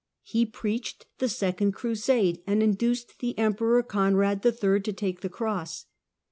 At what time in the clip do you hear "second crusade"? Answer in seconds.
1.29-2.41